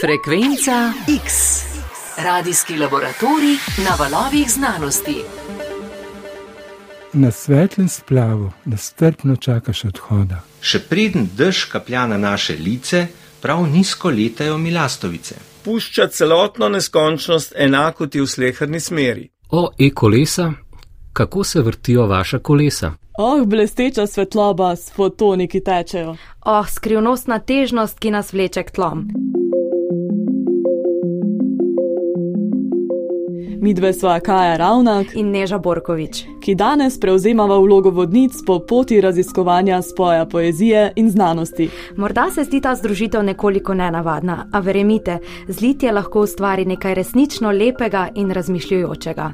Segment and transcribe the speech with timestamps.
[0.00, 0.92] Frekvenca
[1.24, 1.32] X.
[2.24, 5.16] Radijski laboratorij na valovih znanosti.
[7.12, 10.40] Na svetlem splavu nas strpno čakaš odhoda.
[10.60, 13.06] Še preden dež kaplja na naše lice,
[13.40, 15.34] prav nizko letajo milastovice.
[15.64, 19.28] Pušča celotno neskončnost enako ti v slehrni smeri.
[19.50, 20.52] O, e-kolesa,
[21.12, 22.92] kako se vrtijo vaša kolesa?
[23.18, 26.16] Oh, blesteča svetloba, s fotoni, ki tečejo.
[26.40, 29.10] Oh, skrivnostna težnost, ki nas vleče k tlom.
[33.62, 36.24] Mi dve sva Kaja Ravnak In Neža Borkovič.
[36.40, 41.68] ki danes prevzemava vlogo vodnic po poti raziskovanja spoja poezije in znanosti.
[41.96, 45.18] Morda se zdi ta združitev nekoliko nenavadna, a verjemite,
[45.48, 49.32] zlitje lahko ustvari nekaj resnično lepega in razmišljujočega.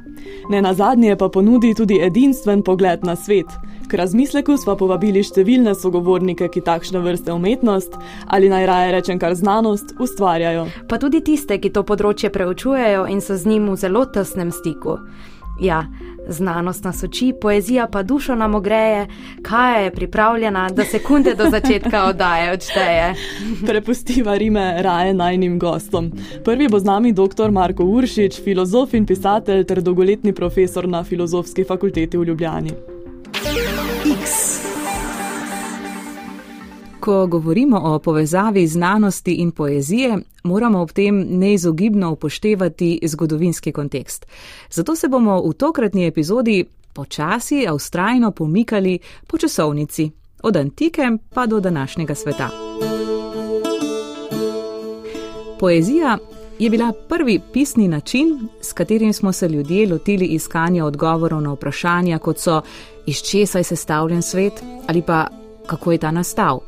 [0.50, 3.46] Ne na zadnje pa ponudi tudi edinstven pogled na svet.
[3.86, 7.94] K razmisleku sva povabili številne sogovornike, ki takšne vrste umetnost
[8.26, 10.66] ali najraje rečem kar znanost ustvarjajo.
[10.90, 14.98] Pa tudi tiste, ki to področje preučujejo in so z njim v zelo tesnem stiku.
[15.60, 15.86] Ja,
[16.28, 19.06] znanost nas uči, poezija pa dušo nam ogreje,
[19.42, 23.14] kaj je pripravljena, da sekunde do začetka oddaje odšteje.
[23.70, 26.10] Prepustiva Rime raje najnim gostom.
[26.44, 27.50] Prvi bo z nami dr.
[27.50, 32.95] Marko Uršič, filozof in pisatelj ter dolgoletni profesor na Filozofski fakulteti v Ljubljani.
[37.00, 44.26] Ko govorimo o povezavi znanosti in poezije, moramo ob tem neizogibno upoštevati zgodovinski kontekst.
[44.70, 50.10] Zato se bomo v tokratni epizodi počasi, a ustrajno pomikali po časovnici,
[50.42, 51.02] od antike
[51.34, 52.48] pa do današnjega sveta.
[55.60, 56.18] Poezija
[56.58, 62.18] je bila prvi pisni način, s katerim smo se ljudje lotili iskanja odgovorov na vprašanja,
[62.18, 62.62] kot so,
[63.06, 65.26] iz česa je sestavljen svet ali pa
[65.66, 66.60] kako je ta nastal.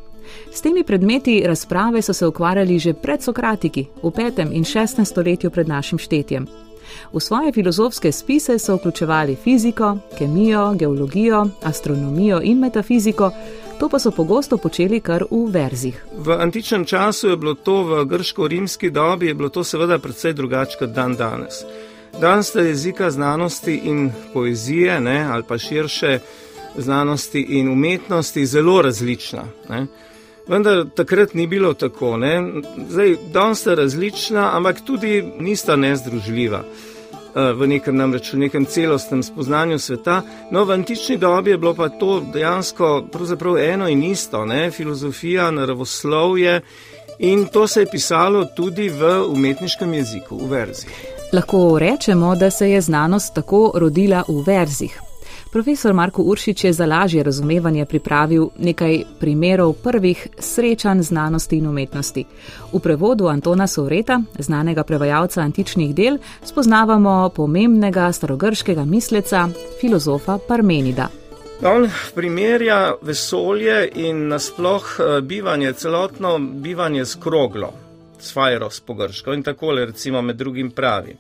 [0.52, 4.52] S temi predmeti razprave so se ukvarjali že pred Sokratiki, v 5.
[4.52, 5.04] in 6.
[5.04, 6.46] stoletju pred našim štetjem.
[7.12, 13.30] V svoje filozofske spise so vključevali fiziko, kemijo, geologijo, astronomijo in metafiziko,
[13.78, 16.04] to pa so pogosto počeli kar v verzih.
[16.12, 20.78] V antičnem času je bilo to, v grško-rimski dobi je bilo to seveda precej drugače
[20.78, 21.62] kot dan danes.
[22.20, 26.18] Danes sta jezika znanosti in poezije, ne, ali pa širše
[26.76, 29.44] znanosti in umetnosti, zelo različna.
[29.68, 29.86] Ne.
[30.48, 32.16] Vendar takrat ni bilo tako.
[32.16, 32.62] Ne.
[32.88, 36.64] Zdaj, danes sta različna, ampak tudi nista nezdružljiva
[37.34, 40.22] v nekem, namreč v nekem celostnem spoznanju sveta.
[40.50, 44.70] No, v antični dobi je bilo pa to dejansko pravzaprav eno in isto, ne.
[44.70, 46.60] filozofija, naravoslovje
[47.18, 51.04] in to se je pisalo tudi v umetniškem jeziku, v verzih.
[51.32, 55.07] Lahko rečemo, da se je znanost tako rodila v verzih.
[55.52, 62.24] Profesor Marko Uršič je za lažje razumevanje pripravil nekaj primerov prvih srečanj znanosti in umetnosti.
[62.72, 69.48] V prevodu Antona Sovreta, znanega prevajalca antičnih del, spoznavamo pomembnega starogrškega misleca,
[69.80, 71.08] filozofa Parmenida.
[71.62, 77.72] On primerja vesolje in nasploh eh, bivanje, celotno bivanje s kroglo,
[78.20, 81.16] s fajros po grško in takole recimo med drugim pravi.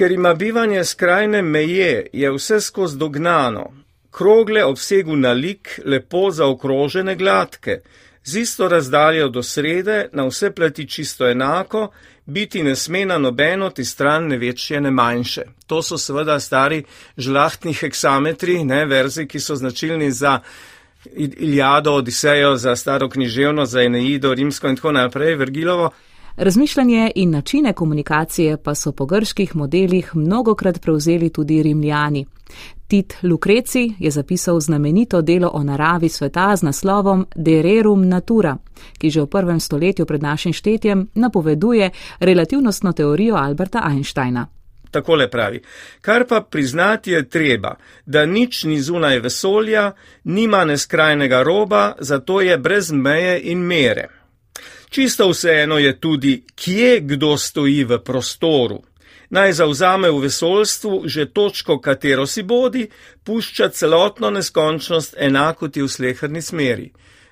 [0.00, 3.66] Ker ima bivanje skrajne meje, je vse skozi dognano,
[4.10, 7.80] krogle obsegu nalik, lepo zaokrožene gladke,
[8.24, 11.90] z isto razdaljo do srede, na vse plati čisto enako,
[12.26, 15.42] biti ne sme na nobeno ti stran ne večje, ne manjše.
[15.66, 16.84] To so seveda stari
[17.16, 20.38] žlahtni heksametri, ne verzi, ki so značilni za
[21.14, 25.90] Iljado, Odisejo, za staro književno, za Eneido, Rimsko in tako naprej, Vergilovo.
[26.40, 32.26] Razmišljanje in načine komunikacije pa so po grških modelih mnogokrat prevzeli tudi rimljani.
[32.88, 38.56] Tit Lukreci je zapisal znamenito delo o naravi sveta z naslovom De Rerum Natura,
[38.98, 41.90] ki že v prvem stoletju pred našim štetjem napoveduje
[42.20, 44.46] relativnostno teorijo Alberta Einsteina.
[44.90, 45.62] Takole pravi.
[46.00, 47.74] Kar pa priznati je treba,
[48.06, 49.92] da nič ni zunaj vesolja,
[50.24, 54.19] nima neskrajnega roba, zato je brez meje in mere.
[54.90, 58.82] Čisto vseeno je tudi, kje kdo stoji v prostoru.
[59.30, 62.88] Naj zauzame v vesoljstvu že točko, katero si bodi,
[63.24, 66.90] pušča celotno neskončnost enako ti v slehrni smeri.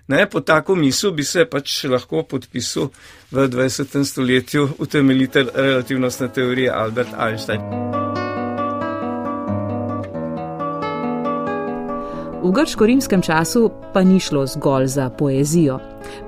[0.09, 2.89] Ne, po tako mislu bi se pač lahko podpisal
[3.31, 4.05] v 20.
[4.05, 8.08] stoletju utemeljitelj relativnostne teorije Albert Einstein.
[12.43, 15.79] V grško-rimskem času pa ni šlo zgolj za poezijo.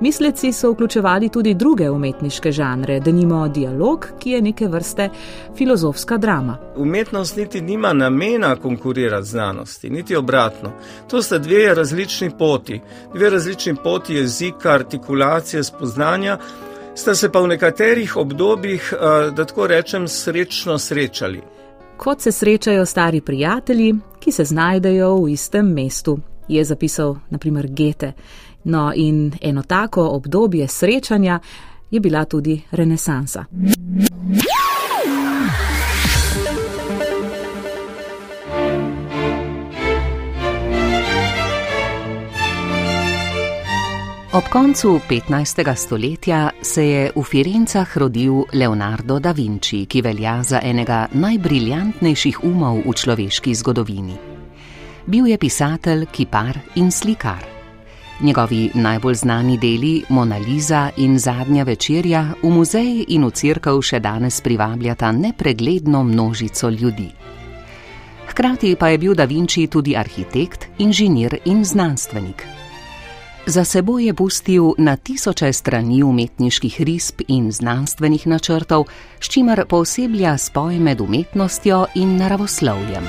[0.01, 5.09] Misleci so vključevali tudi druge umetniške žanre, denimo dialog, ki je neke vrste
[5.57, 6.57] filozofska drama.
[6.77, 10.71] Umetnost niti nima namena konkurirati znanosti, niti obratno.
[11.09, 12.81] To sta dve različni poti,
[13.13, 16.37] dve različni poti jezika, artikulacije, spoznanja.
[16.95, 21.41] sta se pa v nekaterih obdobjih, eh, da tako rečem, srečno srečali.
[22.03, 28.13] Kot se srečajo stari prijatelji, ki se znajdejo v istem mestu, je zapisal naprimer Gete.
[28.63, 31.39] No, in eno tako obdobje srečanja
[31.91, 33.45] je bila tudi renesansa.
[44.33, 45.75] Ob koncu 15.
[45.75, 52.79] stoletja se je v Firencah rodil Leonardo da Vinci, ki velja za enega najbriljantnejših umov
[52.85, 54.15] v človeški zgodovini.
[55.05, 57.43] Bil je pisatelj, kipar in slikar.
[58.21, 63.99] Njegovi najbolj znani deli Mona Lisa in Zadnja večerja v muzej in v crkv še
[63.99, 67.11] danes privabljata nepregledno množico ljudi.
[68.31, 72.60] Hkrati pa je bil Da Vinci tudi arhitekt, inženir in znanstvenik.
[73.45, 78.85] Za seboj je pustil na tisoče strani umetniških risb in znanstvenih načrtov,
[79.19, 83.03] s čimer poseblja spoj med umetnostjo in naravoslovjem.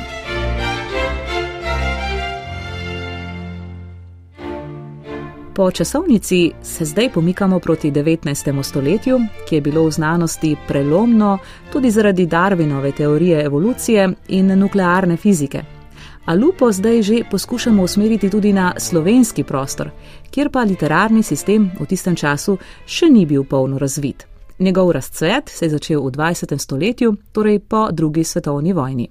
[5.54, 8.62] Po časovnici se zdaj pomikamo proti 19.
[8.62, 11.38] stoletju, ki je bilo v znanosti prelomno
[11.72, 15.81] tudi zaradi Darwinove teorije evolucije in nuklearne fizike.
[16.24, 19.90] A lupo zdaj že poskušamo usmeriti tudi na slovenski prostor,
[20.30, 24.26] kjer pa literarni sistem v tistem času še ni bil polno razvit.
[24.58, 26.58] Njegov razcvet se je začel v 20.
[26.58, 29.08] stoletju, torej po drugi svetovni vojni.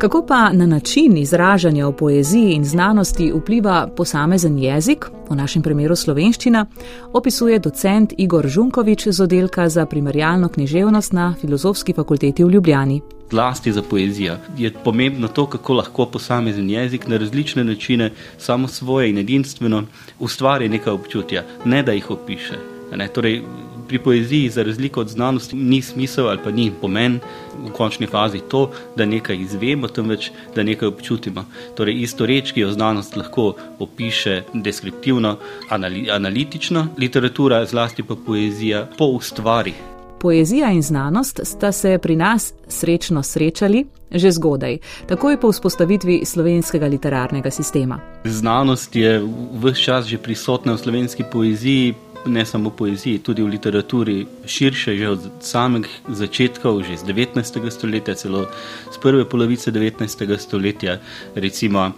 [0.00, 5.96] Kako pa na način izražanja v poeziji in znanosti vpliva posamezen jezik, v našem primeru
[5.96, 6.66] slovenščina,
[7.12, 13.00] opisuje docent Igor Žunkovič z oddelka za primerjalno književnost na Filozofski fakulteti v Ljubljani.
[13.30, 19.10] Zlasti za poezijo je pomembno to, kako lahko posamezen jezik na različne načine, samo svoje
[19.10, 19.82] in edinstveno,
[20.18, 22.56] ustvari nekaj občutja, ne da jih opiše.
[22.96, 23.42] Ne, torej,
[23.90, 27.18] pri poeziji, za razliko od znanosti, ni smisel ali pa ni pomen
[27.58, 31.44] v končni fazi to, da nekaj izvemo, temveč da nekaj občutimo.
[31.74, 35.36] Torej, isto reč, ki jo znanost lahko opiše deskriptivno,
[35.68, 39.74] anali analitično, literatura, zlasti pa poezija, po ustvari.
[40.20, 46.86] Poezija in znanost sta se pri nas srečno srečali že zgodaj, takoj po vzpostavitvi slovenskega
[46.86, 48.00] literarnega sistema.
[48.24, 49.22] Znanost je
[49.62, 51.94] vse čas že prisotna v slovenski poeziji,
[52.26, 57.70] ne samo v poeziji, tudi v literaturi, širše, že od samih začetkov, že iz 19.
[57.70, 58.46] stoletja, celo
[58.92, 60.38] z prve polovice 19.
[60.38, 60.98] stoletja,
[61.34, 61.92] recimo.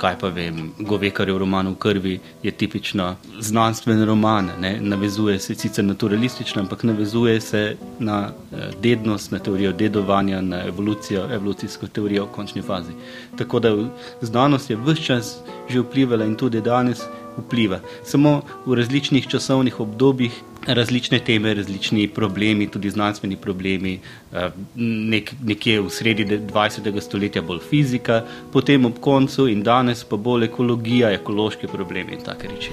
[0.00, 4.78] Kaj pa vem, Govekarjev roman v krvi je tipično znanstven roman, ne?
[4.80, 11.28] navezuje se sicer naturalistično, ampak navezuje se na eh, dednost, na teorijo dedovanja, na evolucijo,
[11.34, 12.96] evolucijsko teorijo v končni fazi.
[13.36, 13.76] Tako da
[14.22, 15.36] znanost je vse čas
[15.68, 17.04] že vplivala in tudi danes
[17.38, 17.80] vpliva.
[18.04, 24.00] Samo v različnih časovnih obdobjih, različne teme, različni problemi, tudi znanstveni problemi,
[24.32, 27.00] eh, nek, nekje v sredi 20.
[27.00, 32.48] stoletja bolj fizika, potem ob koncu in danes pa bolj ekologija, ekološki problemi in take
[32.48, 32.70] reči.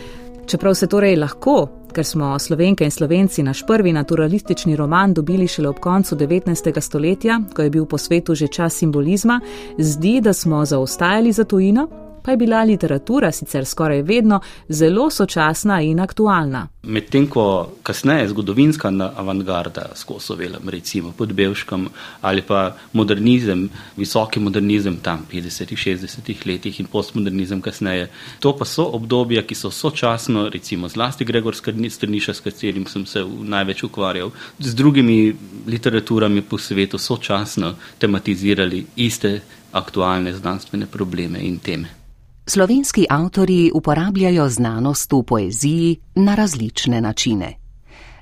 [0.47, 5.69] Čeprav se torej lahko, ker smo slovenke in slovenci naš prvi naturalistični roman dobili šele
[5.69, 6.81] ob koncu 19.
[6.81, 9.39] stoletja, ko je bil po svetu že čas simbolizma,
[9.77, 14.39] zdi, da smo zaostajali za tujino, pa je bila literatura sicer skoraj vedno
[14.69, 16.67] zelo sočasna in aktualna.
[16.83, 21.89] Medtem ko kasneje zgodovinska avangarda s Kosovelem, recimo pod Belškom,
[22.21, 28.65] ali pa modernizem, visoki modernizem tam v 50-ih, 60-ih letih in postmodernizem kasneje, to pa
[28.65, 34.31] so obdobja, ki so sočasno, recimo zlasti Gregor Strniša, s katerim sem se največ ukvarjal,
[34.59, 35.35] z drugimi
[35.67, 39.41] literaturami po svetu sočasno tematizirali iste
[39.71, 42.04] aktualne znanstvene probleme in teme.
[42.47, 47.53] Slovenski avtori uporabljajo znanost v poeziji na različne načine.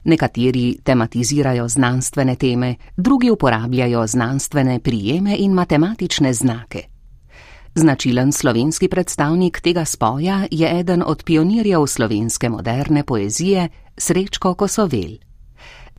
[0.04, 6.84] Nekateri tematizirajo znanstvene teme, drugi uporabljajo znanstvene prijeme in matematične znake.
[7.76, 15.18] Značilen slovenski predstavnik tega spoja je eden od pionirjev slovenske moderne poezije, Srečko Kosovel.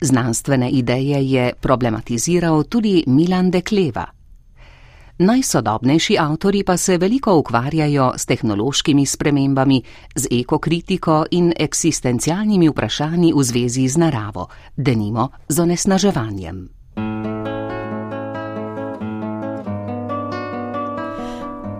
[0.01, 4.14] Znanstvene ideje je problematiziral tudi Milan Dekleva.
[5.17, 9.81] Najsodobnejši avtori pa se veliko ukvarjajo s tehnološkimi spremembami,
[10.15, 16.84] z ekokritiko in eksistencialnimi vprašanji v zvezi z naravo, denimo z onesnaževanjem.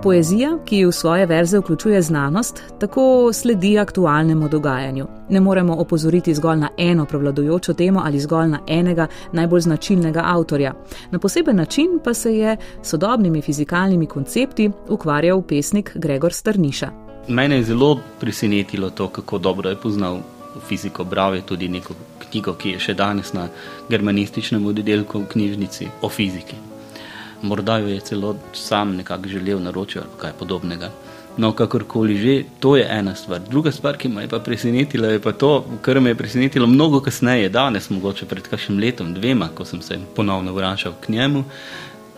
[0.05, 5.07] Poezija, ki v svoje verze vključuje znanost, tako sledi aktualnemu dogajanju.
[5.29, 10.73] Ne moremo opozoriti zgolj na eno prevladujočo temo ali zgolj na enega najbolj značilnega avtorja.
[11.11, 16.91] Na poseben način pa se je s sodobnimi fizikalnimi koncepti ukvarjal pesnik Gregor Strniša.
[17.27, 20.19] Mene je zelo presenetilo to, kako dobro je poznal
[20.67, 21.03] fiziko.
[21.03, 21.93] Bral je tudi neko
[22.29, 23.47] knjigo, ki je še danes na
[23.89, 26.74] germanističnem oddelku v knjižnici o fiziki.
[27.41, 30.91] Morda jo je celo sam nekako želel naročiti ali kaj podobnega.
[31.37, 33.41] No, kakorkoli že, to je ena stvar.
[33.49, 37.01] Druga stvar, ki me je pa presenetila, je pa to, kar me je presenetilo mnogo
[37.03, 41.43] kasneje, danes, mogoče pred kakšnim letom, dvema, ko sem se ponovno vračal k njemu.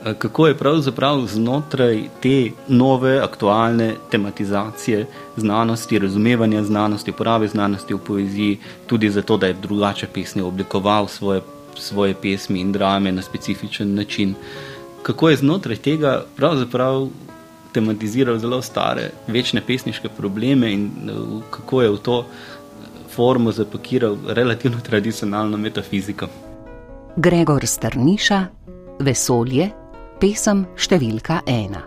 [0.05, 5.05] Eh, kako je pravzaprav znotraj te nove, aktualne tematizacije
[5.37, 11.41] znanosti, razumevanja znanosti, uporabe znanosti v poeziji, tudi zato, da je drugače pesmi oblikoval svoje,
[11.75, 14.35] svoje pesmi in drame na specifičen način.
[15.07, 17.07] Kako je znotraj tega pravzaprav
[17.71, 21.13] tematiziral zelo stare, večne pesniške probleme in eh,
[21.49, 22.25] kako je v to
[23.15, 26.27] formo zapakiral relativno tradicionalno metafiziko.
[27.15, 28.39] Gregor Strniša,
[28.99, 29.69] vesolje,
[30.19, 31.85] pesem številka ena.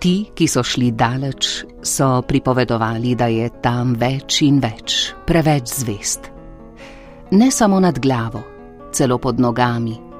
[0.00, 1.50] Ti, ki so šli daleč,
[1.84, 6.32] so pripovedovali, da je tam več in več, preveč zvest.
[7.36, 8.40] Ne samo nad glavo,
[8.92, 10.11] celo pod nogami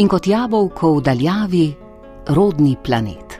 [0.00, 1.66] in kot jabolko v daljavi,
[2.32, 3.36] rodni planet.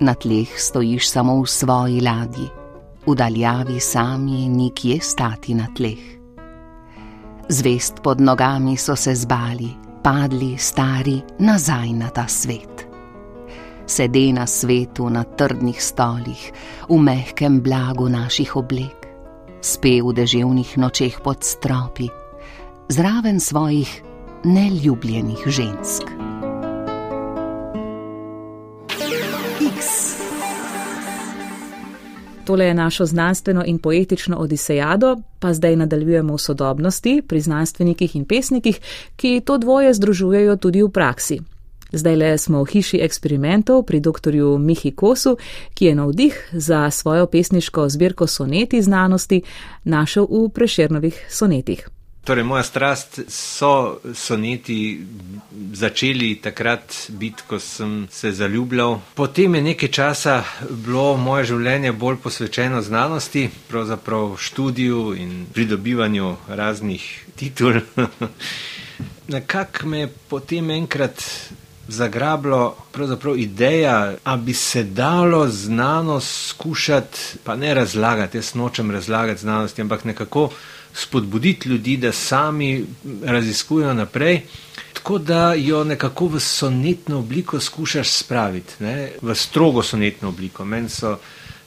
[0.00, 2.46] Na tleh stojiš samo v svoji ladji,
[3.06, 6.04] v daljavi sami nikje stati na tleh.
[7.48, 9.72] Zvest pod nogami so se zbali,
[10.02, 12.86] padli stari nazaj na ta svet.
[13.86, 16.52] Sede na svetu na trdnih stolih,
[16.86, 19.10] v mehkem blagu naših oblek,
[19.58, 22.06] spe v deževnih nočeh pod stropi,
[22.92, 24.07] zraven svojih
[24.44, 26.02] neljubljenih žensk.
[32.44, 38.24] Tole je našo znanstveno in poetično odisejado, pa zdaj nadaljujemo v sodobnosti pri znanstvenikih in
[38.24, 38.80] pesnikih,
[39.16, 41.40] ki to dvoje združujejo tudi v praksi.
[41.92, 44.32] Zdaj le smo v hiši eksperimentov pri dr.
[44.58, 45.36] Mihi Kosu,
[45.74, 49.42] ki je navdih za svojo pesniško zbirko soneti znanosti
[49.84, 51.97] našel v prešernovih sonetih.
[52.24, 55.06] Torej, moja strast so soneti
[55.72, 58.98] začeli takrat biti, ko sem se zaljubljal.
[59.14, 67.26] Potem je nekaj časa bilo moje življenje bolj posvečeno znanosti, pravzaprav študiju in pridobivanju raznih
[67.36, 67.80] titul.
[69.34, 71.24] Nekako me je potem enkrat
[71.88, 72.76] zagrablo
[73.36, 80.04] ideja, da bi se dalo znanost skušati, pa ne razlagati, jaz nočem razlagati znanosti, ampak
[80.04, 80.50] nekako
[80.94, 82.86] spodbuditi ljudi, da sami
[83.24, 84.40] raziskujejo naprej,
[84.92, 89.10] tako da jo nekako v sonetno obliko skušaš spraviti, ne?
[89.22, 90.64] v strogo sonetno obliko.
[90.64, 91.18] Meni so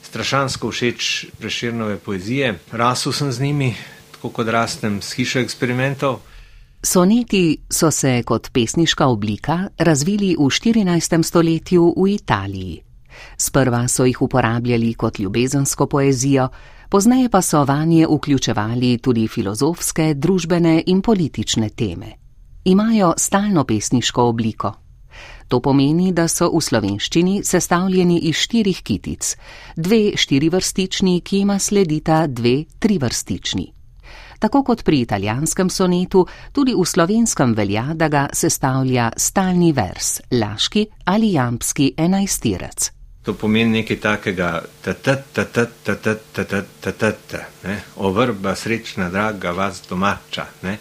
[0.03, 3.75] strašansko všeč preširnove poezije, rasel sem z njimi,
[4.11, 6.19] tako kot rastem s hišo eksperimentov.
[6.83, 11.23] Soneti so se kot pesniška oblika razvili v 14.
[11.23, 12.81] stoletju v Italiji.
[13.37, 16.47] Sprva so jih uporabljali kot ljubezensko poezijo,
[16.89, 22.11] pozneje pa so vanje vključevali tudi filozofske, družbene in politične teme.
[22.65, 24.73] Imajo stalno pesniško obliko.
[25.47, 29.35] To pomeni, da so v slovenščini sestavljeni iz štirih kitic,
[29.75, 33.80] dve štirivrstični, ki ima sledita dve trivrstični.
[34.41, 40.87] Tako kot pri italijanskem sonetu, tudi v slovenskem velja, da ga sestavlja stalni vers, laški
[41.05, 42.89] ali jampski enajstirec.
[43.21, 44.49] To pomeni nekaj takega,
[48.01, 50.47] ovrba srečna, draga, vas domača.
[50.65, 50.77] Ne?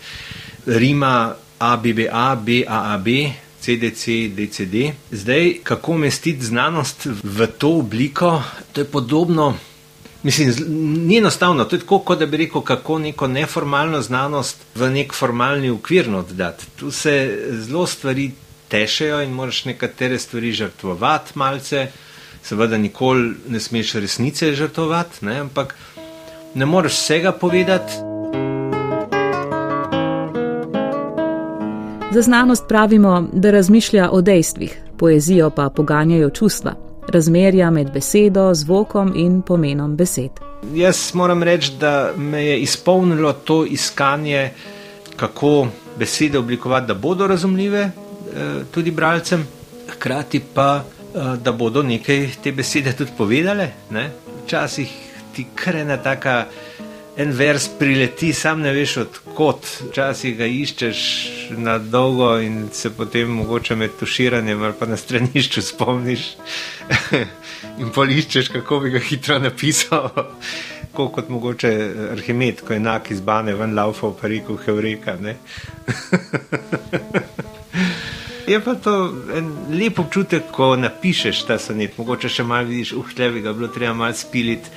[0.67, 3.09] Rima ABBA, BAAB,
[3.61, 4.93] CDC, DCD.
[5.11, 9.55] Zdaj, kako umestiti znanost v to obliko, to je podobno.
[10.23, 10.55] Mislim,
[11.09, 11.65] ni enostavno.
[11.65, 16.11] To je tako, kot da bi rekel, kako neko neformalno znanost v nek formalni ukvir
[16.15, 16.67] oddati.
[16.77, 18.31] Tu se zelo stvari
[18.69, 21.89] tešejo in moraš nekatere stvari žrtvovati malce
[22.43, 25.39] seveda nikoli ne smeš resnice žrtovati, ne?
[25.41, 25.75] ampak
[26.55, 27.93] ne moreš vsega povedati.
[32.13, 36.75] Za znanost pravimo, da razmišlja o dejstvih, poezijo pa poganjajo čustva,
[37.09, 40.31] razmerja med besedo, zvokom in pomenom besed.
[40.75, 44.51] Jaz moram reči, da me je izpolnilo to iskanje,
[45.17, 47.93] kako besede oblikovati, da bodo razumljive eh,
[48.71, 49.47] tudi bralcem,
[49.89, 50.83] hkrati pa
[51.15, 53.71] Eh, da bodo nekaj te besede tudi povedale.
[53.91, 54.11] Ne?
[54.45, 54.91] Včasih
[55.35, 56.45] ti krene taka
[57.17, 61.01] en vers prileti, sam ne veš odkot, včasih ga iščeš
[61.59, 66.21] na dolgo in se potem mogoče med tuširanjem ali pa na stranišču spomniš
[67.81, 70.11] in poliščeš, kako bi ga hitro napisal.
[71.01, 71.71] Kot mogoče
[72.13, 75.17] Arhimed, ko je enak izbane ven laufal, pa rekel Heureka.
[78.51, 81.95] Je pa to en lep občutek, ko napišeš ta sonet.
[81.99, 84.73] Mogoče še malo vidiš, uh, tle bi ga bilo treba malo spiliti,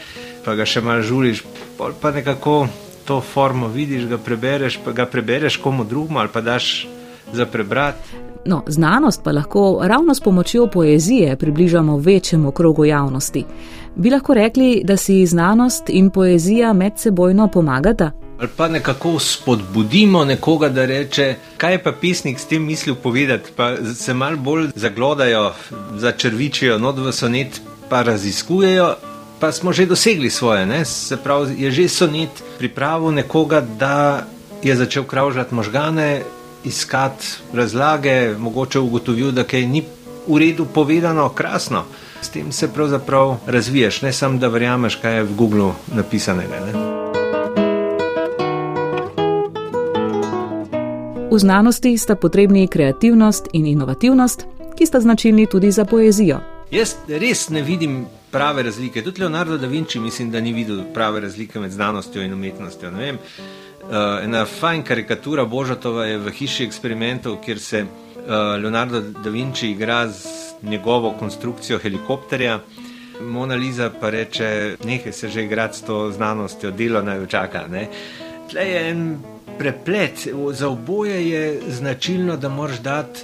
[0.46, 1.42] pa ga še malo žuliš,
[1.77, 2.68] pa nekako
[3.08, 6.86] to formo vidiš, ga prebereš, pa ga prebereš komu drugemu ali pa daš
[7.34, 8.22] za prebrati.
[8.46, 13.46] No, znanost pa lahko ravno s pomočjo poezije približamo večjemu krogu javnosti.
[13.96, 18.12] Bi lahko rekli, da si znanost in poezija med sebojno pomagata?
[18.44, 23.52] Ali pa nekako spodbudimo nekoga, da reče, kaj je pa pisnik s tem mislil povedati,
[23.56, 25.54] pa se mal bolj zaglodajo,
[25.96, 28.96] začrvičijo, not v sonet pa raziskujejo,
[29.40, 30.66] pa smo že dosegli svoje.
[30.66, 30.86] Ne?
[30.86, 34.28] Se pravi, je že sonet pripravil nekoga, da
[34.64, 36.24] je začel kravžljati možgane,
[36.64, 39.86] iskati razlage, mogoče ugotovil, da kaj ni
[40.28, 41.86] v redu povedano, krasno.
[42.22, 46.60] S tem se pravzaprav razviješ, ne samo da verjameš, kaj je v Googlu napisanega.
[46.60, 46.93] Ne?
[51.34, 54.46] V znanosti sta potrebni kreativnost in inovativnost,
[54.78, 56.38] ki sta značilni tudi za poezijo.
[56.72, 59.02] Jaz res ne vidim prave razlike.
[59.02, 62.92] Tudi Leonardo da Vinci mislim, da ni videl prave razlike med znanostjo in umetnostjo.
[62.92, 63.18] Uh,
[64.24, 68.30] ena fajn karikatura Božatova je v hiši eksperimentov, kjer se uh,
[68.62, 70.28] Leonardo da Vinci igra z
[70.62, 72.60] njegovo konstrukcijo helikopterja.
[73.22, 77.66] Mona Lisa pa reče, nekaj se že igrati s to znanostjo, delo naj jo čaka.
[78.50, 83.24] Tle je en preplet, za oboje je značilno, da moraš dati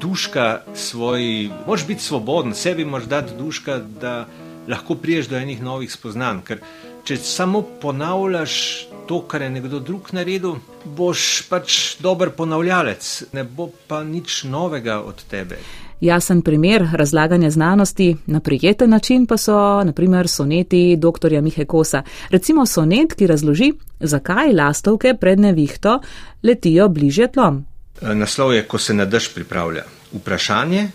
[0.00, 4.26] duška svoj, moraš biti svoboden, sebi moraš dati duška, da
[4.68, 6.42] lahko priješ do enih novih spoznanj.
[6.46, 6.60] Ker
[7.04, 13.70] če samo ponavljaš to, kar je nekdo drug naredil, boš pač dober ponavljalec, ne bo
[13.88, 15.58] pa nič novega od tebe.
[16.02, 21.40] Jasen primer razlaganja znanosti na prijeten način pa so naprimer soneti dr.
[21.42, 22.02] Mihe Kosa.
[22.30, 26.00] Recimo sonet, ki razloži, zakaj lastovke pred nevihto
[26.42, 27.64] letijo bliže tlom.
[28.00, 29.84] Naslov je, ko se na dež pripravlja.
[30.12, 30.88] Vprašanje,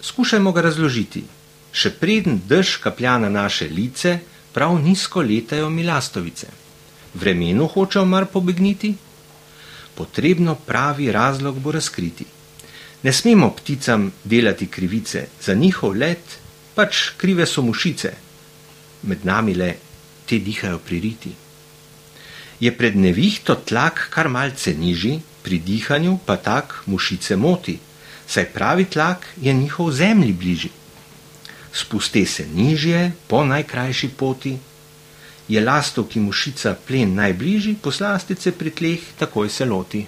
[0.00, 1.24] skušajmo ga razložiti.
[1.72, 4.18] Še preden dež kaplja na naše lice,
[4.52, 6.46] prav nizko letajo mi lastovice.
[7.14, 8.94] Vremenu hočejo mar pobegniti?
[9.94, 12.26] Potrebno pravi razlog bo razkriti.
[13.02, 16.38] Ne smemo pticam delati krivice, za njihov let
[16.74, 18.12] pač krive so mušice.
[19.02, 19.72] Med nami le
[20.26, 21.32] te dihajo pririti.
[22.60, 27.78] Je pred nevihto tlak kar malce nižji, pri dihanju pa tak mušice moti,
[28.26, 30.70] saj pravi tlak je njihov zemlji bližji.
[31.72, 34.56] Spuste se nižje po najkrajši poti,
[35.48, 40.06] je lastovki mušica plen najbližji, poslastice pri tleh takoj se loti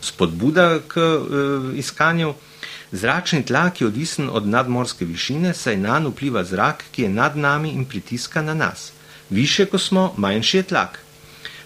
[0.00, 2.34] spodbuda k uh, iskanju.
[2.92, 7.36] Zračni tlak je odvisen od nadmorske višine, saj na njo vpliva zrak, ki je nad
[7.36, 8.92] nami in pritiska na nas.
[9.30, 10.98] Više, ko smo, manjši je tlak.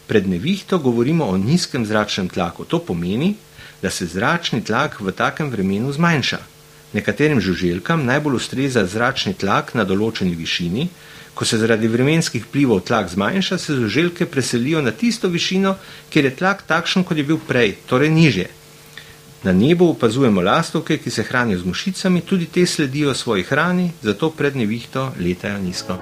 [0.07, 2.65] Pred nevihto govorimo o nizkem zračnem tlaku.
[2.65, 3.35] To pomeni,
[3.83, 6.39] da se zračni tlak v takem vremenu zmanjša.
[6.95, 10.89] Nekaterim žuželkam najbolj ustreza zračni tlak na določeni višini,
[11.35, 15.75] Ko se zaradi vremenskih vplivov tlak zmanjša, se žuželke preselijo na tisto višino,
[16.11, 18.47] kjer je tlak takšen, kot je bil prej, torej nižje.
[19.43, 24.31] Na nebu opazujemo lastovke, ki se hranijo z mušicami, tudi te sledijo svoji hrani, zato
[24.31, 25.99] pred nevihto letajo nizko.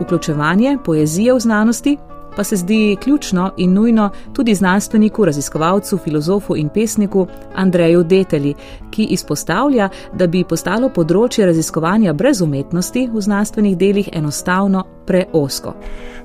[0.00, 1.96] Vključevanje poezije v znanosti
[2.38, 8.54] pa se zdi ključno in nujno tudi znanstveniku, raziskovalcu, filozofu in pesniku Andreju Deteli,
[8.90, 15.74] ki izpostavlja, da bi postalo področje raziskovanja brez umetnosti v znanstvenih delih enostavno preosko.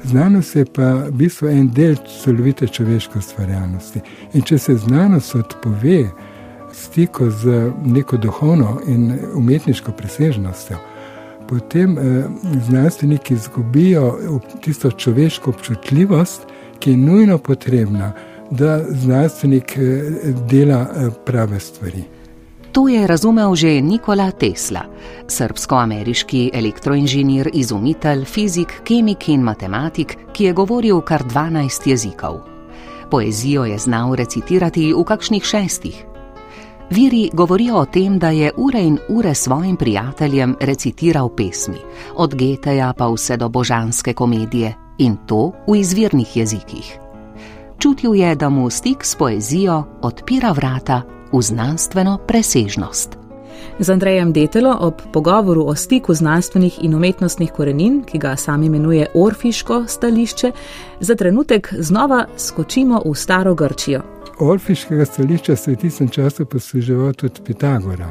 [0.04, 4.06] Znanost je pa v bistvu en del celovite človeške ustvarjalnosti.
[4.34, 6.12] In če se znanost odpove
[6.73, 10.78] stiku z neko duhovno in umetniško presežnostjo,
[11.47, 12.25] potem eh,
[12.67, 16.41] znanstveniki izgubijo tisto človeško občutljivost,
[16.79, 18.13] ki je nujno potrebna,
[18.51, 20.01] da znanstvenik eh,
[20.49, 22.03] dela eh, prave stvari.
[22.71, 24.82] To je razumel že Nikola Tesla,
[25.27, 32.39] srbsko-ameriški elektroinženir, izumitelj, fizik, kemik in matematik, ki je govoril kar 12 jezikov.
[33.12, 36.06] Poezijo je znal recitirati v kakšnih šestih,
[36.89, 41.78] Viri govorijo o tem, da je ure in ure svojim prijateljem recitiral pesmi,
[42.15, 47.00] od Geteja pa vse do božanske komedije in to v izvirnih jezikih.
[47.80, 53.17] Čutil je, da mu stik s poezijo odpira vrata v znanstveno presežnost.
[53.80, 59.08] Z Andrejem Detelo ob pogovoru o stiku znanstvenih in umetnostnih korenin, ki ga sam imenuje
[59.13, 60.52] Orfiško stališče,
[61.00, 64.02] za trenutek znova skočimo v staro Grčijo,
[64.39, 68.10] Orfiškega stališča se je v tistem času posluževal tudi Pitagora,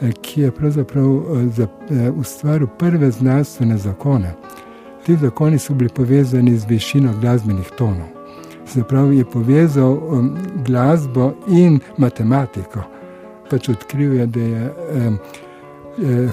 [0.00, 4.34] eh, ki je pravzaprav eh, eh, ustvaril prve znanstvene zakone.
[5.06, 8.08] Ti zakoni so bili povezani z višino glasbenih tonov.
[8.74, 9.98] Zaprav je povezal
[10.66, 12.82] glasbo in matematiko.
[13.50, 14.72] Pač odkril je, da je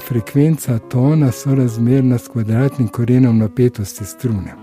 [0.07, 4.60] frekvenca tona sorazmerna s kvadratnim korenom napetosti strune.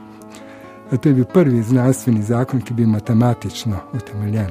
[0.90, 4.51] To je bil prvi znanstveni zakon, ki bi bil matematično utemeljen.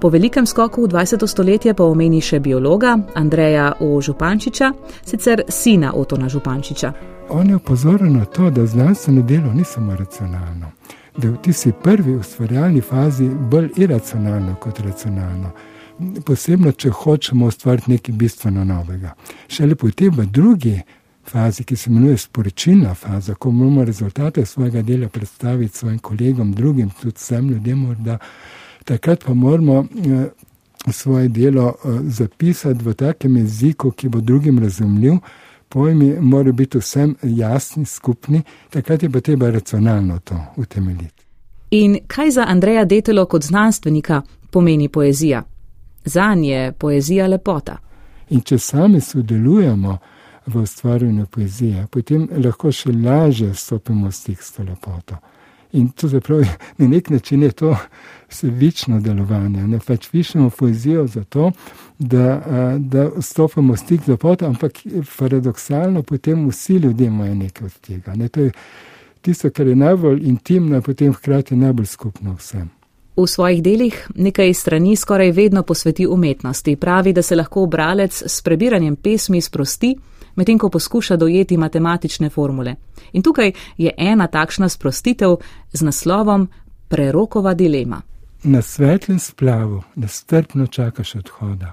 [0.00, 1.26] Po velikem skoku v 20.
[1.26, 4.00] stoletje pa omeni še biologa Andreja O.
[4.00, 4.72] Župančiča,
[5.04, 6.92] sicer sina Otona Župančiča.
[7.28, 10.72] On je opozoril na to, da znanstveno delo ni samo racionalno,
[11.16, 15.50] da je v tisti prvi ustvarjalni fazi bolj iracionalno kot racionalno.
[16.26, 19.14] Posebno, če hočemo ustvariti nekaj bistveno novega.
[19.48, 20.80] Šele potem v drugi
[21.26, 26.90] fazi, ki se imenuje sporočilna faza, ko moramo rezultate svojega dela predstaviti svojim kolegom, drugim,
[26.90, 28.18] tudi vsem ljudem, morda,
[28.84, 30.26] takrat pa moramo eh,
[30.92, 35.12] svoje delo eh, zapisati v takem jeziku, ki bo drugim razumljiv.
[35.68, 41.24] Pojmi morajo biti vsem jasni, skupni, takrat je pa treba racionalno to utemeljiti.
[41.70, 45.42] In kaj za Andreja Detelo kot znanstvenika pomeni poezija?
[46.04, 47.76] Za nje je poezija lepota.
[48.30, 49.98] In če sami sodelujemo,
[50.46, 55.16] v ustvarjanju poezije, potem lahko še lažje stopimo v stik s to lepoto.
[55.74, 56.44] In to zapravo,
[56.78, 57.76] na nek način je to
[58.28, 59.66] sebično delovanje.
[59.66, 61.50] Ne pač pišemo poezijo zato,
[61.98, 62.42] da,
[62.78, 64.78] da stopimo v stik z lepoto, ampak
[65.18, 68.14] paradoksalno potem vsi ljudje imajo nekaj od tega.
[68.14, 68.28] Ne?
[68.28, 68.52] To je
[69.20, 72.70] tisto, kar je najbolj intimno, potem hkrati najbolj skupno vsem.
[73.16, 76.76] V svojih delih nekaj strani skoraj vedno posveti umetnosti.
[76.76, 79.96] Pravi, da se lahko bralec s prebiranjem pesmi sprosti
[80.36, 82.74] medtem ko poskuša dojeti matematične formule.
[83.12, 85.36] In tukaj je ena takšna sprostitev
[85.72, 86.48] z naslovom
[86.88, 88.02] Prerokova dilema.
[88.42, 91.72] Na svetlem splavu nestrpno čakaš odhoda.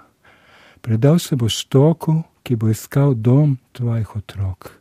[0.81, 4.71] Predal se boš toku, ki bo iskal dom tvojih otrok.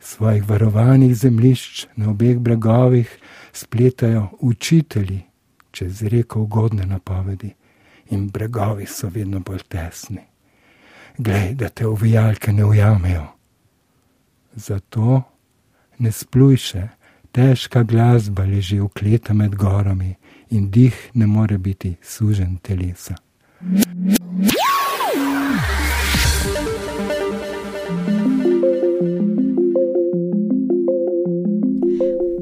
[0.00, 3.18] Svojih varovanih zemlišč na obeh bregovih
[3.52, 5.22] spletajo učitelji
[5.74, 7.54] čez reko ugodne napovedi,
[8.10, 10.33] in bregovi so vedno bolj tesni
[11.18, 13.26] glej, da te uvijalke ne ujamejo.
[14.54, 15.22] Zato
[15.98, 16.82] ne spluj še,
[17.34, 20.14] težka glasba leži v kleta med gorami
[20.50, 23.14] in dih ne more biti sužen telesa.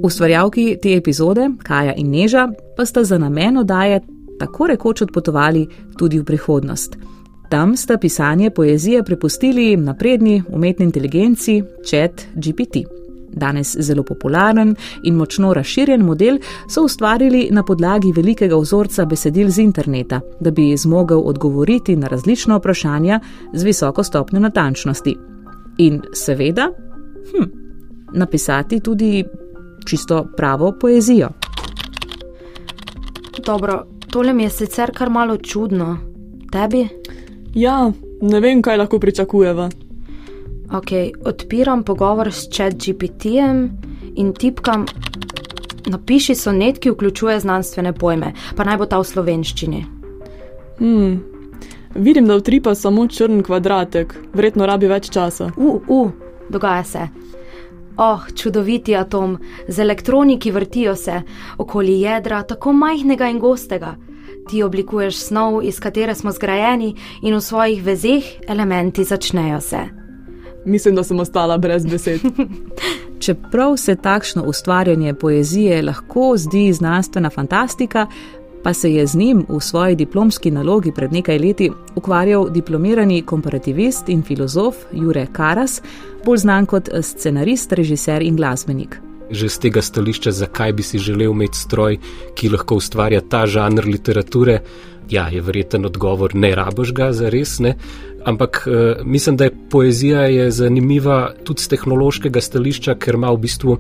[0.03, 4.01] Ustvarjalki te epizode, Kaja in Neža, pa sta za namen odaje
[4.39, 5.67] tako rekoč odpotovali
[5.99, 6.99] tudi v prihodnost.
[7.53, 12.77] Tam sta pisanje poezije prepustili napredni umetni inteligenci Chat GPT.
[13.29, 16.39] Danes zelo popularen in močno razširjen model
[16.69, 22.57] so ustvarili na podlagi velikega vzorca besedil z interneta, da bi zmogel odgovoriti na različna
[22.57, 23.21] vprašanja
[23.53, 25.17] z visoko stopnjo natančnosti.
[25.79, 26.71] In seveda,
[27.33, 27.51] hm,
[28.13, 29.25] napisati tudi
[29.87, 31.29] čisto pravo poezijo.
[33.47, 35.99] Dobro, tole mi je sicer kar malo čudno.
[36.53, 36.89] Tebi?
[37.55, 39.69] Ja, ne vem, kaj lahko pričakujeva.
[40.73, 40.91] Ok,
[41.25, 43.69] odpiram pogovor s ChatGPT-jem
[44.17, 44.87] in tipkam.
[45.87, 49.83] Napiši sonet, ki vključuje znanstvene pojme, pa naj bo ta v slovenščini.
[50.79, 51.19] Hmm.
[51.95, 55.51] Vidim, da utripa samo črn kvadratek, verjetno rabi več časa.
[55.57, 57.09] Uf, uh, uh, dogaja se.
[58.01, 59.37] Oh, čudoviti atom,
[59.69, 61.21] z elektroni, ki vrtijo se
[61.59, 63.93] okoli jedra, tako majhnega in gostega
[64.49, 69.81] ti oblikuješ snov, iz katere smo zgrajeni, in v svojih vezeh elementi začnejo se.
[70.65, 72.21] Mislim, da sem ostala brez besed.
[73.25, 78.07] Čeprav se takšno ustvarjanje poezije lahko zdi znanstvena fantastika,
[78.63, 84.09] pa se je z njim v svoji diplomski nalogi pred nekaj leti ukvarjal diplomirani komparativist
[84.09, 85.83] in filozof Jure Karas,
[86.25, 91.33] bolj znan kot scenarist, režiser in glasbenik že z tega stališča, zakaj bi si želel
[91.33, 91.99] imeti stroj,
[92.35, 94.61] ki lahko ustvarja ta žanr literature.
[95.11, 97.75] Ja, je verjeten odgovor, ne raboš ga za res, ne.
[98.25, 103.43] Ampak uh, mislim, da je poezija je zanimiva tudi z tehnološkega stališča, ker ima v
[103.43, 103.77] bistvu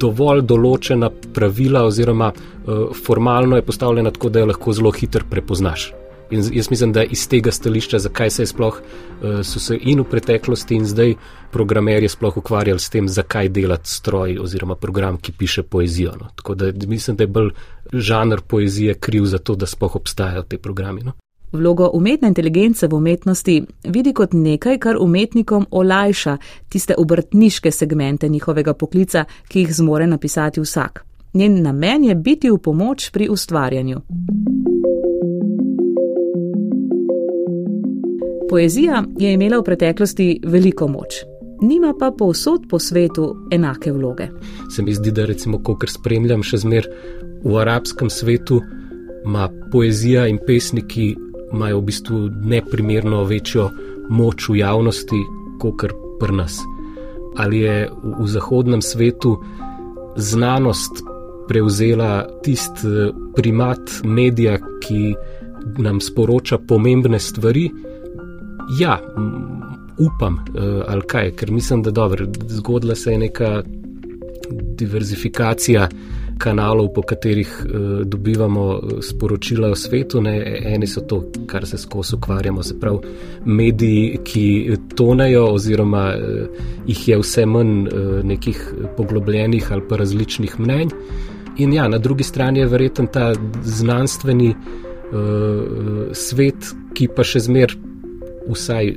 [0.00, 5.90] dovolj določena pravila, oziroma uh, formalno je postavljena tako, da jo lahko zelo hitro prepoznaš.
[6.34, 10.00] In jaz mislim, da iz tega stališča, zakaj se je sploh, uh, so se in
[10.00, 11.14] v preteklosti in zdaj
[11.52, 16.16] programerji sploh ukvarjali s tem, zakaj delati stroj oziroma program, ki piše poezijo.
[16.20, 16.28] No.
[16.34, 17.50] Tako da mislim, da je bolj
[17.92, 21.02] žanr poezije kriv za to, da sploh obstajajo te programi.
[21.02, 21.12] No.
[21.54, 26.36] Vlogo umetne inteligence v umetnosti vidi kot nekaj, kar umetnikom olajša
[26.68, 31.04] tiste obrtniške segmente njihovega poklica, ki jih zmore napisati vsak.
[31.34, 34.00] Njen namen je biti v pomoč pri ustvarjanju.
[38.48, 41.22] Poezija je imela v preteklosti veliko moč,
[41.62, 44.28] nima pa povsod po svetu enake vloge.
[44.70, 46.88] Se mi zdi, da recimo, ko kar spremljam še zmer
[47.44, 48.60] v arabskem svetu
[49.24, 51.14] ima poezija in pesniki
[51.52, 53.70] imajo v bistvu neprimerno večjo
[54.10, 55.22] moč v javnosti,
[55.60, 56.58] kot kar pri nas.
[57.36, 57.88] Ali je
[58.20, 59.38] v zahodnem svetu
[60.16, 61.02] znanost
[61.48, 65.14] prevzela tisti eh, primat medija, ki
[65.78, 67.70] nam sporoča pomembne stvari?
[68.70, 69.00] Ja,
[69.98, 73.62] upam, eh, ali kaj, ker mislim, da dobro, zgodila se je neka
[74.50, 75.88] diverzifikacija
[76.38, 80.20] kanalov, po katerih uh, dobivamo eh, sporočila o svetu.
[80.20, 80.60] Ne?
[80.64, 82.98] Eni so to, kar se skozi ukvarjamo, se pravi
[83.44, 90.60] mediji, ki tonejo, oziroma uh, jih je vse manj uh, nekih poglobljenih ali pa različnih
[90.60, 90.88] mnenj.
[91.58, 97.93] In ja, na drugi strani je verjeten ta znanstveni uh, svet, ki pa še zmeraj
[98.48, 98.94] vsaj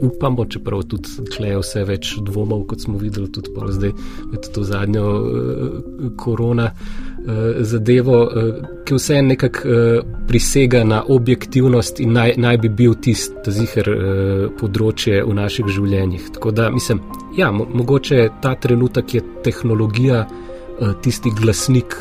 [0.00, 3.92] upamo, čeprav tudi tle vse več dvomov, kot smo videli tudi zdaj
[4.32, 12.00] med to zadnjo uh, korona uh, zadevo, uh, ki vse nekako uh, prisega na objektivnost
[12.00, 16.30] in naj, naj bi bil tisti ziger uh, področje v naših življenjih.
[16.36, 17.02] Tako da mislim,
[17.38, 21.98] ja, mo mogoče ta trenutek je tehnologija uh, tisti glasnik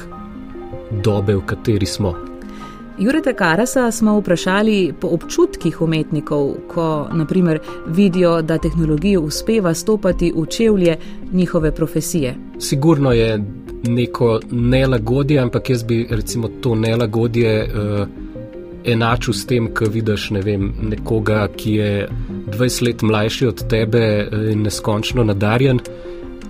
[1.04, 2.16] dobe, v kateri smo.
[3.00, 10.46] Jureta Karasa smo vprašali po občutkih umetnikov, ko naprimer vidijo, da tehnologija uspeva stopati v
[10.46, 10.98] čevlje
[11.32, 12.36] njihove profesije.
[12.60, 13.44] Sigurno je
[13.84, 18.08] neko nelagodje, ampak jaz bi recimo to nelagodje uh,
[18.86, 22.10] enačil s tem, ko vidiš ne vem, nekoga, ki je
[22.48, 25.80] 20 let mlajši od tebe eh, in neskončno nadarjen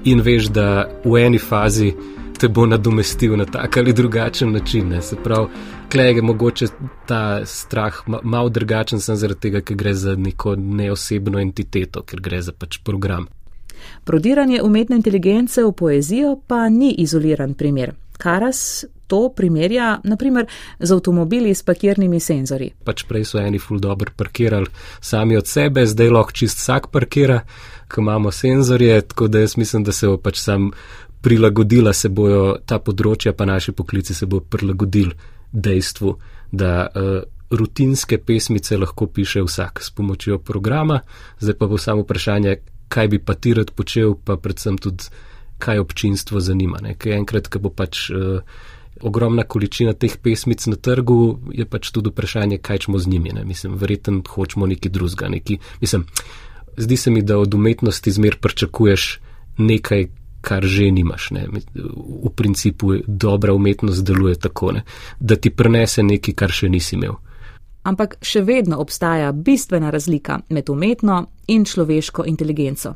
[0.04, 1.94] in veš, da v eni fazi
[2.38, 4.90] te bo nadomestil na tak ali drugačen način.
[4.90, 5.02] Ne.
[5.02, 5.48] Se pravi,
[5.90, 6.68] klej je mogoče
[7.08, 12.42] ta strah malo drugačen, sem zaradi tega, ker gre za neko neosebno entiteto, ker gre
[12.42, 13.28] za pač program.
[14.04, 17.94] Prodiranje umetne inteligence v poezijo pa ni izoliran primer.
[18.18, 20.46] Karas to primerja naprimer
[20.80, 22.72] z avtomobili s parkirnimi senzori.
[22.84, 24.72] Pač prej so eni ful dobro parkirali
[25.02, 27.42] sami od sebe, zdaj lahko čist vsak parkira,
[27.92, 30.72] ko imamo senzorje, tako da jaz mislim, da se bo pač sam
[31.22, 35.14] prilagodila se bojo ta področja, pa naši poklici se bojo prilagodili
[35.56, 36.16] dejstvu,
[36.52, 41.00] da uh, rutinske pesmice lahko piše vsak s pomočjo programa,
[41.40, 45.04] zdaj pa bo samo vprašanje, kaj bi pa ti rad počel, pa predvsem tudi,
[45.58, 46.80] kaj občinstvo zanima.
[47.00, 48.42] Ker enkrat, ko bo pač uh,
[49.02, 53.34] ogromna količina teh pesmic na trgu, je pač tudi vprašanje, kaj ćemo z njimi.
[53.36, 53.46] Ne?
[53.46, 55.30] Mislim, verjetno hočemo neki drugega.
[55.30, 56.06] Neki, mislim,
[56.78, 59.20] zdi se mi, da od umetnosti zmer pričakuješ
[59.58, 60.08] nekaj,
[60.46, 61.32] kar že nimaš.
[61.32, 61.48] Ne.
[62.26, 64.84] V principu dobra umetnost deluje tako, ne.
[65.20, 67.18] da ti prenese nekaj, kar še nisi imel.
[67.86, 71.20] Ampak še vedno obstaja bistvena razlika med umetno
[71.54, 72.96] in človeško inteligenco.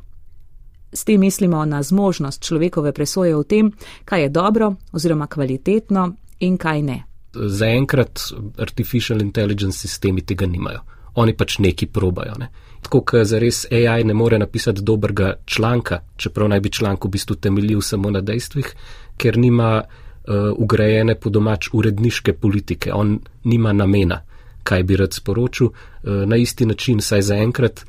[0.94, 3.70] S tem mislimo na zmožnost človekove presoje o tem,
[4.06, 6.08] kaj je dobro oziroma kvalitetno
[6.40, 6.98] in kaj ne.
[7.34, 8.20] Zaenkrat
[8.58, 10.82] artificial intelligence sistemi tega nimajo.
[11.16, 12.34] Oni pač neki probajo.
[12.40, 12.50] Ne
[12.82, 17.10] tako kot za res AI ne more napisati dobrega članka, čeprav naj bi članek v
[17.10, 18.74] bistvu temeljil samo na dejstvih,
[19.18, 24.22] ker nima uh, ugrajene po domač uredniške politike, on nima namena,
[24.64, 27.86] kaj bi rad sporočil, uh, na isti način, saj zaenkrat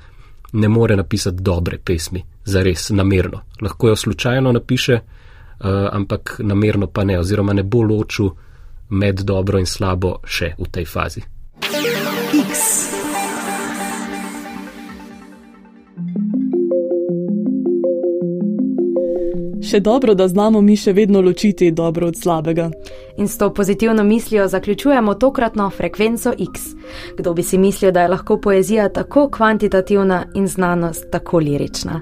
[0.53, 3.41] ne more napisati dobre pesmi, za res namerno.
[3.63, 8.31] Lahko jo slučajno napiše, uh, ampak namerno pa ne, oziroma ne bo ločil
[8.91, 11.23] med dobro in slabo še v tej fazi.
[12.51, 12.90] X.
[19.71, 22.71] Še dobro, da znamo mi še vedno ločiti dobro od slabega.
[23.23, 26.61] In s to pozitivno mislijo zaključujemo tokratno frekvenco X.
[27.19, 32.01] Kdo bi si mislil, da je lahko poezija tako kvantitativna in znanost tako lirična?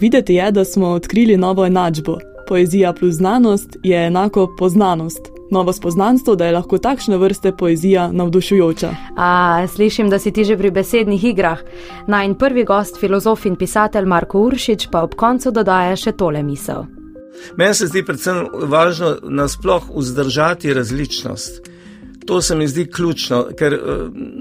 [0.00, 2.16] Videti je, da smo odkrili novo enačbo.
[2.48, 5.30] Poezija plus znanost je enako poznanost.
[5.50, 8.90] Novo spoznanstvo, da je lahko takšne vrste poezija navdušujoča.
[9.16, 11.62] A, slišim, da si ti že pri besednih igrah.
[12.06, 16.93] Naj prvi gost, filozof in pisatelj Marko Uršič, pa ob koncu dodaja še tole misel.
[17.56, 21.70] Meni se zdi predvsem važno nasploh vzdržati različnost.
[22.26, 23.80] To se mi zdi ključno, ker eh,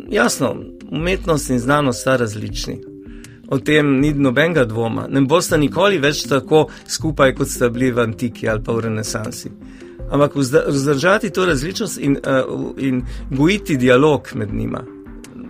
[0.09, 0.55] jasno,
[0.91, 2.81] umetnost in znanost sta različni.
[3.47, 5.07] O tem ni nobenega dvoma.
[5.09, 9.51] Ne boste nikoli več tako skupaj, kot ste bili v antiki ali pa v renesansi.
[10.13, 10.35] Ampak
[10.67, 14.83] vzdržati to različnost in, uh, in gojiti dialog med njima,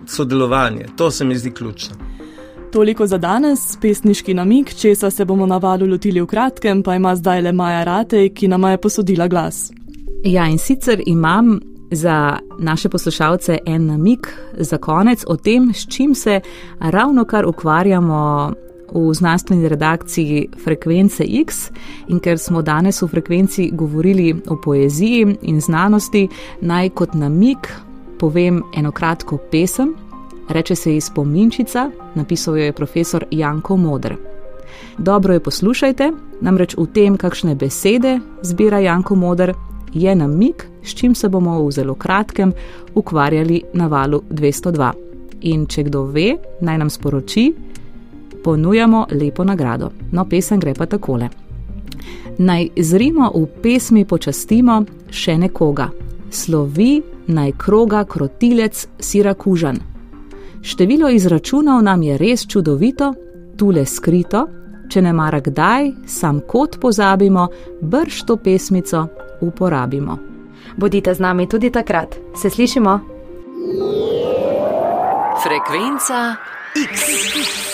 [0.08, 2.13] sodelovanje, to se mi zdi ključno.
[2.74, 7.12] Toliko za danes, pesniški namik, česa se bomo na valu lotili v kratkem, pa ima
[7.16, 9.70] zdaj le Maja Ratej, ki nama je posodila glas.
[10.24, 11.60] Ja, in sicer imam
[11.90, 14.26] za naše poslušalce en namik
[14.58, 16.40] za konec o tem, s čim se
[16.80, 18.52] ravno kar ukvarjamo
[18.94, 21.70] v znanstveni redakciji Frekvence X
[22.08, 26.28] in ker smo danes v frekvenci govorili o poeziji in znanosti,
[26.60, 27.70] naj kot namik
[28.18, 29.94] povem eno kratko pesem.
[30.48, 34.14] Reče se ji Spominčica, napisal jo je profesor Janko Modr.
[34.98, 39.52] Dobro jo poslušajte, namreč v tem, kakšne besede zbira Janko Modr,
[39.94, 42.52] je namik, s čim se bomo v zelo kratkem
[42.94, 44.92] ukvarjali na valu 202.
[45.40, 47.52] In če kdo ve, naj nam sporoči,
[48.44, 49.90] ponujamo lepo nagrado.
[50.12, 51.28] No, pesem gre pa takole.
[52.38, 55.88] Naj zrimo v pesmi počastimo še nekoga,
[56.30, 59.93] slovi naj kroga krotilec Sirakužan.
[60.64, 63.12] Število izračunov nam je res čudovito,
[63.56, 64.46] tule skrito,
[64.88, 67.48] če ne mara kdaj, sam kot pozabimo,
[67.80, 69.06] brž to pesmico
[69.44, 70.18] uporabimo.
[70.76, 72.98] Bodite z nami tudi takrat, se slišimo.
[75.44, 76.36] Frekvenca
[76.74, 77.73] X.